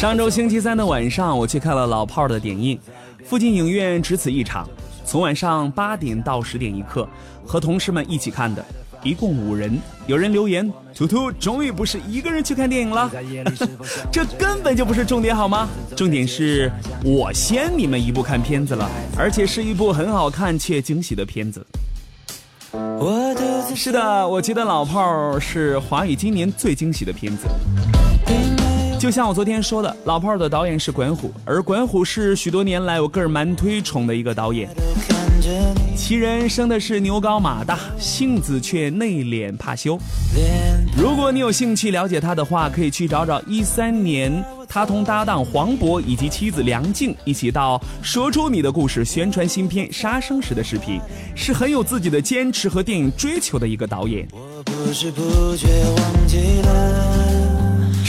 [0.00, 2.80] 上周星期三的晚上，我去看了老炮儿的点映，
[3.22, 4.66] 附近影院只此一场，
[5.04, 7.06] 从晚上八点到十点一刻，
[7.44, 8.64] 和同事们一起看的，
[9.02, 9.78] 一共五人。
[10.06, 13.10] 有人留言：“图图终于不是一个人去看电影了。”
[14.10, 15.68] 这根本就不是重点好吗？
[15.94, 16.72] 重点是
[17.04, 21.66] 我先你们一步看片子了，而且是一部很好看且惊喜的片子。
[23.76, 27.46] 是的，我觉得老炮儿是华语今年最惊喜的片子。
[29.00, 34.68] 就像我昨天说的，老炮儿的导演是管虎，而管虎是许多年来我个人蛮推崇的一个导演。
[35.96, 39.98] 其人生的是牛高马大，性子却内敛怕羞。
[40.94, 51.00] 如果你有兴趣了解他的话，可以去找找一三年他同搭档黄渤以及妻子梁静一起到《说出你的故事》宣传新片《杀生时》的视频，
[51.34, 54.28] 是很有自己的坚持和电影追求的一个导演。
[54.32, 57.19] 我不知不觉忘记了。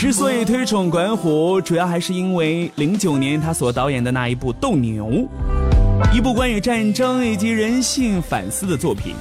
[0.02, 5.06] 之所以推崇管虎，主要还是因为零九年他所导演的那一部《斗牛》，
[6.12, 9.14] 一部关于战争以及人性反思的作品。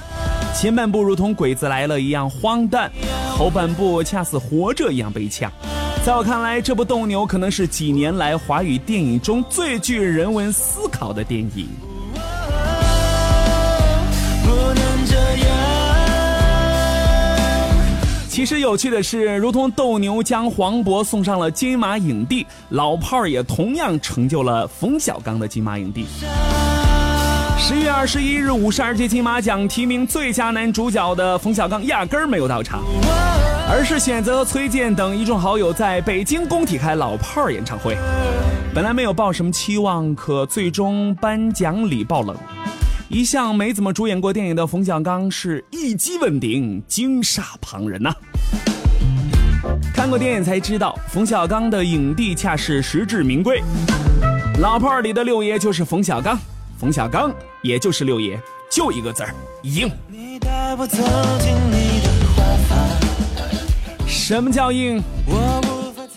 [0.57, 2.91] 前半部如同《鬼子来了》一样荒诞，
[3.37, 5.53] 后半部恰似《活着》一样悲呛。
[6.03, 11.69] 在我看来，这部《斗牛》可能是几年来华语电影中最具人文思考的电影。
[18.41, 26.07] 其实有趣的是，如同斗牛将黄渤送上了金马影帝，老炮儿也同样成就了冯小刚的金马影帝。
[27.59, 32.83] 十月二十一日，五十二届金马奖提名最佳男主角的冯小刚压根儿没有到场，
[33.71, 37.95] 而是选择崔健等一众好友在北京工体开老炮儿演唱会。
[38.75, 42.35] 本来没有抱什么期望，可最终颁奖礼爆冷。
[43.11, 48.15] 一向没怎么主演过电影的冯小刚是一击问鼎，惊煞旁人呐。
[50.01, 53.63] 看过电影才知道，冯小刚的影帝恰是实至名归。
[54.59, 56.39] 老炮儿里的六爷就是冯小刚，
[56.79, 57.31] 冯小刚
[57.61, 59.93] 也就是六爷，就一个字儿硬。
[64.07, 65.03] 什么叫硬？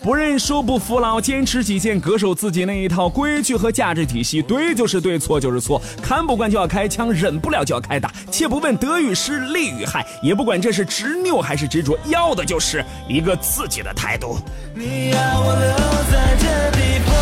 [0.04, 4.42] 不认输不服老，坚持己见，恪守自己那一套规矩和价值体系。
[4.42, 5.82] 对就是对，错就是错。
[6.02, 8.12] 看不惯就要开枪，忍不了就要开打。
[8.30, 14.38] 且不问得与失，利与害，也不管这是执拗还是执着，要的就是一个自己的态度。
[14.76, 15.70] 你要我留
[16.12, 17.16] 在这地方。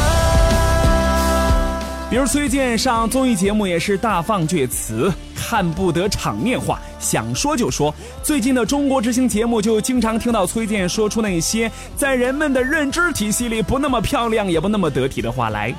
[2.09, 5.13] 比如崔健上综艺节目也是大放厥词。
[5.51, 7.93] 看不得场面话，想说就说。
[8.23, 15.75] 最近的中国之星节目就经常听到崔健说出那些在人们的认知体系里不那么漂亮也不那么得体的话来。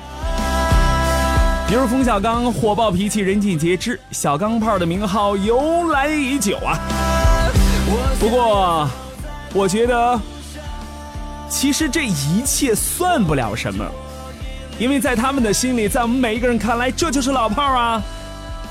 [1.67, 6.77] 比如冯小刚火爆脾气，人尽皆知，小钢炮的名号由来已久啊。
[8.19, 8.87] 不过，
[9.55, 10.21] 我觉得，
[11.49, 13.83] 其实这一切算不了什么，
[14.77, 17.99] 因为在他们的心里，在我们每一个人看来，这就是老炮啊。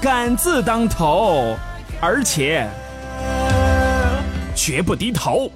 [0.02, 1.54] 敢字当头，
[2.00, 2.66] 而且
[4.52, 5.48] 绝不低头。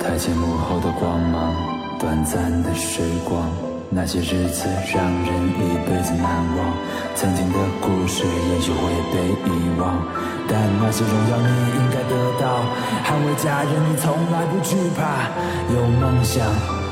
[0.00, 1.54] 台前幕后的光芒，
[2.00, 3.46] 短暂的时光，
[3.90, 6.24] 那些日子让人一辈子难
[6.56, 6.72] 忘。
[7.14, 10.02] 曾经的故事也许会被遗忘，
[10.48, 12.64] 但那些荣耀你应该得到。
[13.04, 15.28] 捍卫家人，你从来不惧怕。
[15.74, 16.42] 有梦想，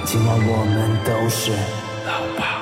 [0.04, 1.52] 今晚我们都是
[2.06, 2.53] 老爸。